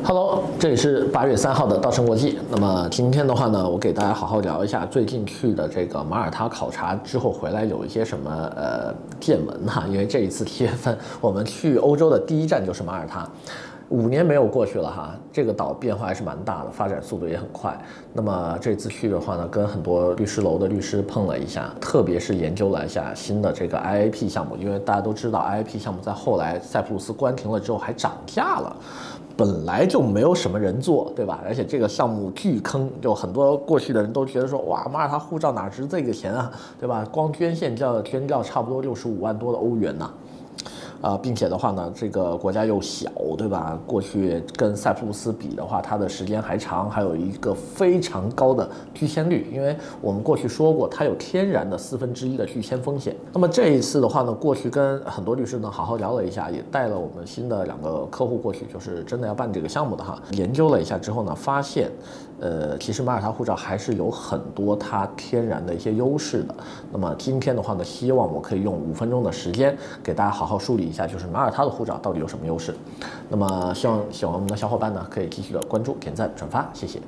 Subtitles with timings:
[0.00, 2.38] Hello，这里是八月三号的稻盛国际。
[2.50, 9.84] 那么今天的话呢，我给大家好好聊一下最近去的这个马耳他考察之后回来有一些什么呃见闻哈。
[9.86, 13.28] 因为这一次七月份我们去欧洲的第一站就是马耳他。
[13.90, 17.78] 五年没有过去了哈，这个岛变化还是蛮大的，发展速度也很快。
[18.14, 28.74] 那么这次去的话呢，跟很多律师楼的律师碰了一下，特别是研究了一下新的这个 IAP 项目，因为大家都知道 IIP 项目在后来塞浦路斯关停了之后还涨价了，
[29.36, 31.40] 本来就没有什么人做，对吧？
[31.44, 37.06] 而且这个项目巨坑，就很多过去的人都觉得说，哇，妈他护照哪值这个钱啊，对吧？
[37.10, 40.10] 光捐献就要捐掉差不多六十五万多的欧元呢。
[41.20, 43.78] 并且的话呢，这个国家又小，对吧？
[43.86, 53.16] 过去跟塞浦路斯比的话，它的时间还长，还有一个非常高的拒签率，因为我们过去说过，它有天然的四分之一的拒签风险。
[53.32, 60.16] 那么这一次的话呢，过去跟很多律师呢好好聊了一下，也带了我们新的两个客户过去，就是真的要办这个项目的哈。
[60.30, 61.90] 研究了一下之后呢，发现，
[62.38, 66.54] 呃，其实马耳他护照还是有很多它天然的一些优势的。
[66.92, 72.76] 那么今天的话呢，希望我可以用五分钟的时间给大家好好梳理一下，就是马耳他的护照到底有什么优势？
[73.30, 77.00] 那么希望喜欢我们的小伙伴呢，可以继续的关注、点赞、转发，谢谢。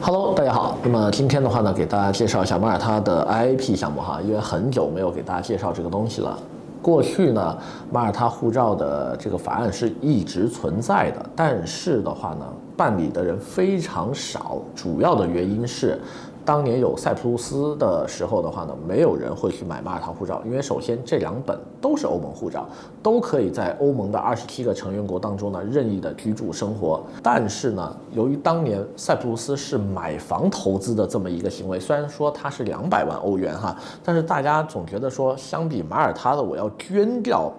[0.00, 0.78] Hello，大家好。
[0.84, 6.38] 那么今天的话呢，给大家介绍一下马耳他的 IIP 项目哈，因为很久没有给大家介绍这个东西了。
[6.80, 7.58] 过去呢，
[7.90, 12.46] 马耳他护照的这个法案是一直存在的，但是的话呢，
[12.76, 16.00] 办理的人非常少，主要的原因是。
[16.44, 22.66] 当年有塞浦路斯的时候的话呢，没有人会去买马耳他护照，因为首先这两本都是欧盟护照，
[23.02, 27.02] 都可以在欧盟的二十七个成员国当中呢任意的居住生活。
[27.22, 37.52] 但是呢，由于当年塞浦路斯是买房投资的这么一个行为，虽然说它是两百万欧元哈，但是大家总觉得说相比马耳他的我要捐掉，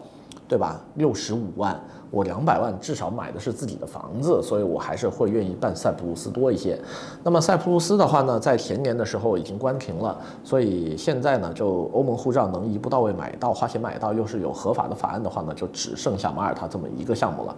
[0.47, 0.79] 对吧？
[0.95, 1.79] 六十五万。
[2.13, 6.79] 我两百万至少买的是自己的房子，所以我还是会愿意办塞浦路斯多一些。
[7.23, 17.55] 那么塞浦路斯的话呢，在前年的时候已经关停了，所以现在呢，就欧盟护照能一步到位买到，花钱买到，又是有合法的法案的话呢，就只剩下马耳他这么一个项目了。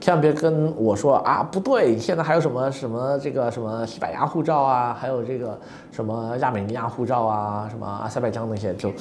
[0.00, 5.58] 千万别跟我说啊，不对，现在还有什么什么这个什么西班牙护照啊，还有这个
[5.90, 8.92] 什么亚美尼亚护照啊，什么阿塞拜疆那些，就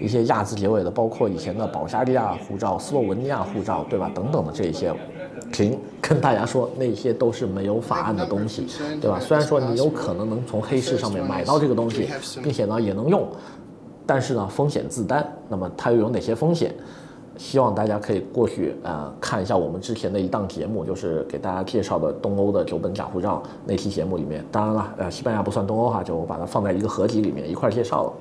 [0.00, 4.10] 一些亚字结尾的，包括以前的保加利亚护照、斯洛文尼亚护照，对吧？
[4.14, 4.53] 等等的。
[4.54, 4.94] 这些，
[5.52, 8.66] 停跟大家说，那些都是没有法案的东西，
[9.00, 9.18] 对吧？
[9.18, 12.08] 虽然说你有可能能从黑市上面买到这个东西，
[12.42, 13.26] 并且呢也能用，
[14.06, 15.26] 但是呢风险自担。
[15.48, 16.72] 那么它又有哪些风险？
[17.36, 24.44] 希望大家可以过去呃看一下我们之前的一档节目，就是给大家介绍的东欧的九本假护照那期节目里面。
[24.52, 28.12] 当然了，呃，西班牙不算东欧哈，就把它放在一个合集里面一块介绍了。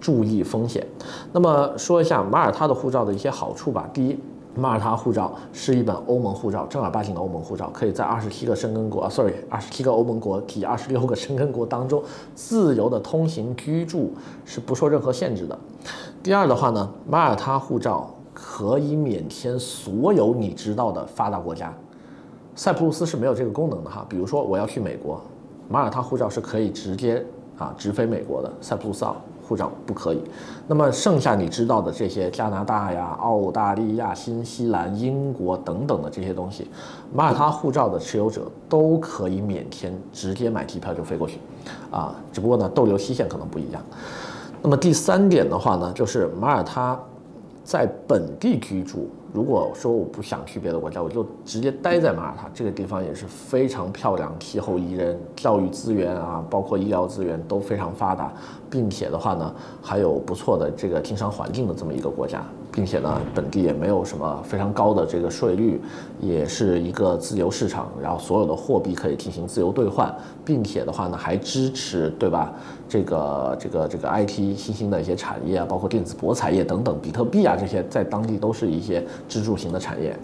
[0.00, 0.86] 注意风险。
[1.32, 3.86] 那么说一下马耳他的护照的一些好处吧。
[3.92, 4.18] 第一。
[4.54, 12.02] 马耳他护照是一本欧盟护照，正儿八经的欧盟护照，可以在二十七个申根国，sorry，二十七个欧盟国及二十六个申根国当中
[12.34, 14.12] 自由的通行居住，
[14.44, 15.56] 是不受任何限制的。
[16.22, 21.72] 第二的话呢，马耳他护照可以免签所有你知道的发达国家，
[22.56, 24.04] 塞浦路斯是没有这个功能的哈。
[24.08, 25.20] 比如说我要去美国，
[25.68, 27.24] 马耳他护照是可以直接
[27.58, 29.04] 啊直飞美国的，塞浦路斯
[29.42, 30.22] 护照不可以，
[30.66, 36.70] 那么剩下你知道的这些加拿大呀、澳大利亚、新西兰、英国等等的这些东西，
[37.14, 41.38] 马耳他护照的持有者都可以免签，直接买机票就飞过去，
[41.90, 43.82] 啊，只不过呢逗留期限可能不一样。
[44.62, 46.98] 那么第三点的话呢，就是马耳他
[47.64, 49.08] 在本地居住。
[49.38, 58.32] 如果说我不想去别的国家，我就直接待在马耳他这个地方，也是非常漂亮，气候宜人，教育资源啊，包括医疗资源都非常发达，
[58.68, 62.42] 并且的话呢，还有不错的这个经商环境的这么一个国家，
[62.78, 65.80] 并且呢，本地也没有什么非常高的这个税率，
[66.20, 72.52] 也是一个自由市场，然后所有的货币可以进行自由兑换，并且的话呢，还支持对吧？
[72.88, 79.04] 这个这个这个 IT 新兴的一些产业啊，包括电子博彩业等等，比特币啊这些，在当地都是一些。
[79.28, 80.16] 支柱型的产业，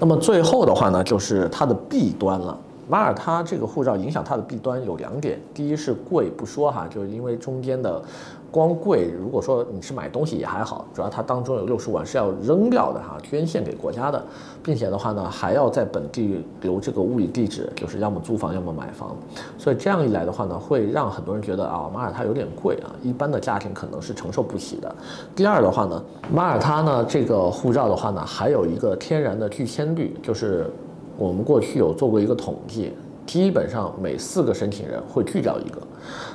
[0.00, 2.58] 那么最后的话呢，就是它的弊端了。
[2.92, 8.02] 马耳他这个护照影响它的弊端有两点，第一是贵不说哈，就是因为中间的
[8.50, 14.22] 光贵，如果说你是买东西也还好，主要它当中有六十万是要扔掉的哈，捐献给国家的，
[14.62, 19.16] 并且的话呢，还要在本地留这个物理地址，就是要么租房要么买房，
[19.56, 24.94] 所以这样一来的话呢，会让很多人觉得啊，马耳他有点贵啊，一般的家庭可能是承受不起的。
[25.34, 30.70] 第二的话呢，马耳他呢这个护照的话呢，还有一个天然的拒签率，就是。
[31.16, 32.92] 我们过去有做过一个统计，
[33.26, 35.80] 基本上每四个申请人会拒掉一个。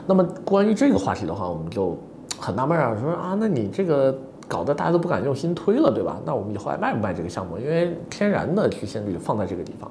[0.05, 1.97] 那么关于这个话题的话，我们就
[2.39, 6.19] 很纳闷啊，说啊，那你这个搞得大家都不敢用心推了，对吧？
[6.25, 7.57] 那我们以后还卖不卖这个项目？
[7.57, 9.89] 因为天然的拒签率放在这个地方。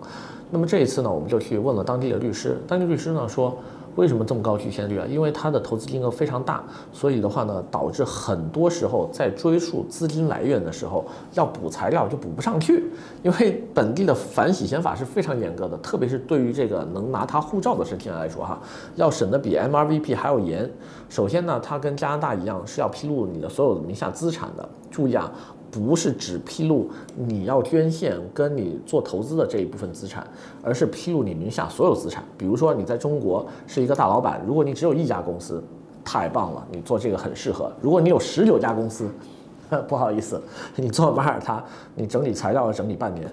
[0.51, 3.57] 那么这一次呢，我们就去问了当地的律师，当地律师呢说。
[3.97, 5.07] 为什么这么高拒签率啊？
[5.09, 6.63] 因为它的投资金额非常大，
[6.93, 12.85] 所以的话呢，导致很多时候在追溯资金来源的时候，要补材料就补不上去。
[13.23, 18.61] 因为本地的反洗钱法是非常严格的，特别是对于这个能拿他护照的申请人来说，哈，
[18.95, 20.71] 要审的比 MRVP 还要严。
[21.09, 24.69] 首先呢，它跟加拿大一样是要披露你的所有的名下资产的。
[24.91, 25.31] 注意啊。
[25.77, 30.27] 不是只披露你要捐献跟你做投资的这一部分资产，
[30.63, 32.25] 而是披露你名下所有资产。
[32.39, 35.63] 比如说你在中国是一个大老板，如果你只有一家公司，
[36.03, 37.71] 太棒了，你做这个很适合。
[37.83, 39.07] 如果你有十九家公司，
[39.87, 40.41] 不好意思，
[40.77, 41.63] 你做马耳他，
[41.95, 43.31] 你整理材料要整理半年。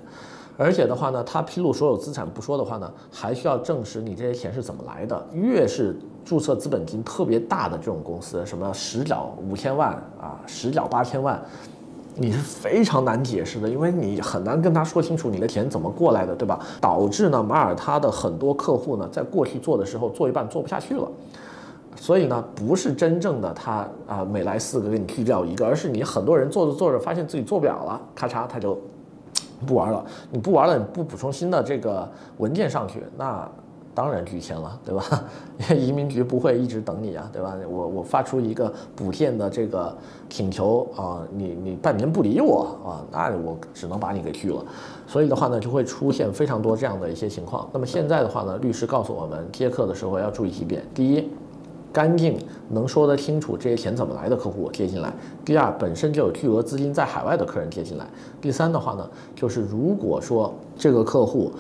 [0.55, 5.27] 而且的话呢，他披露所有资产不说的话呢，还需要证实你这些钱是怎么来的。
[5.31, 9.89] 越是注册资本金特别大的这种公司，什么实缴五千万
[10.21, 11.43] 啊，实缴八千万。
[12.15, 16.59] 你是非常难解释的，因为你很难跟他说清楚你的钱怎么过来的，对吧？
[16.79, 21.07] 导致呢，马耳他的很多客户呢，在过去做的时候做一半做不下去了，
[21.95, 28.79] 所以呢，不是真正的他啊，每来四个给你去掉一个，而是你很多人做着做着发现自己做不了了，咔嚓他就
[29.65, 30.05] 不玩了。
[30.29, 32.07] 你不玩了，你不补充新的这个
[32.37, 33.49] 文件上去，那。
[33.95, 35.23] 当然拒签了，对吧？
[35.69, 37.55] 因为移民局不会一直等你啊，对吧？
[37.69, 39.95] 我我发出一个补件的这个
[40.29, 44.65] 请求啊，你你半年不理我啊，那我只能把你给拒了。
[45.05, 47.69] 所以的话呢，就会出现非常多这样的一些情况。
[47.71, 51.29] 那么现在的话呢，律师告诉我们，接客的时候要注意几点：第一，
[51.91, 52.39] 干净
[52.69, 55.09] 能说得清楚这些钱怎么来的客户接进来；
[55.45, 58.05] 第二，本身就有巨额资金在海外的客人接进来；
[58.41, 61.51] 第三的话呢，就是如果说这个客户。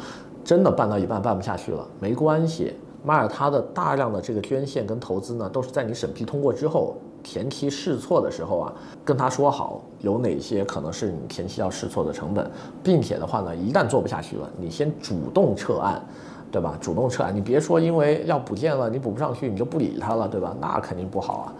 [0.43, 2.73] 真的办到一半办不下去了，没关系。
[3.05, 8.73] 马耳他的大量的这个捐献跟投资呢，都是在你审批通过之后，前期试错的时候啊，
[9.03, 12.49] 跟他说好有哪些可能是你前期要试错的成本，
[12.81, 16.01] 并且的话呢，一旦做不下去了，你先主动撤案，
[16.49, 16.77] 对吧？
[16.79, 20.55] 主动撤案，你别说因为要补件了，你补不上去，你就不理他了，对吧？
[20.61, 21.53] 那肯定不好啊。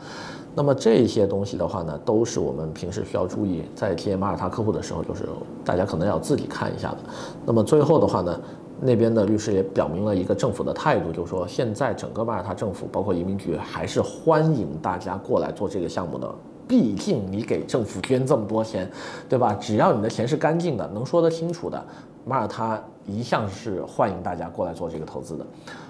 [0.56, 5.27] 那么这些东西的话呢，都是我们平时需要注意，在接马耳他客户的时候，就是
[5.65, 6.97] 大家可能要自己看一下的。
[7.45, 8.39] 那么最后的话呢，
[8.83, 16.30] 那边的律师也表明了一个政府的态度，就是说现在整个马耳他政府，包括移民局，还是欢迎大家过来做这个项目的。
[16.68, 18.89] 毕竟你给政府捐这么多钱，
[19.27, 19.53] 对吧？
[19.53, 21.83] 只要你的钱是干净的，能说得清楚的，
[22.25, 25.45] 马耳他一向是欢迎大家过来做这个投资的。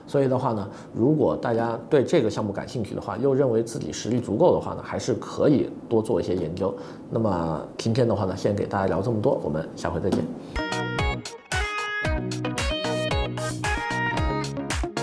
[0.08, 6.74] 所以的话呢，如果大家对这个项目感兴趣的话，又认为自己实力足够的话呢，还是可以多做一些研究。
[7.12, 10.63] 那么今天的话呢，先给大家聊这么多，我们下回再见。